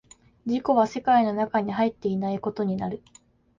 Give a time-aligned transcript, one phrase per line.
[0.47, 3.03] 自己は世界の中に入っていないことになる。